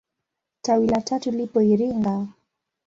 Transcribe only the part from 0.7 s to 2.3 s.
la tatu lipo Iringa.